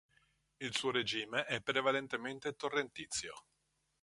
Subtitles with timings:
[0.57, 3.35] Il suo regime è prevalentemente torrentizio.